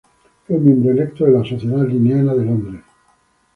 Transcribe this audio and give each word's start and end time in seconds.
Fue 0.47 0.57
miembro 0.57 0.89
electo 0.93 1.25
de 1.25 1.31
la 1.33 1.43
Sociedad 1.45 1.85
linneana 1.87 2.33
de 2.33 2.43
Londres 2.45 2.81